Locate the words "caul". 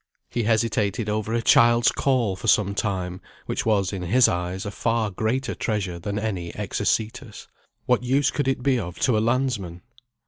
1.91-2.35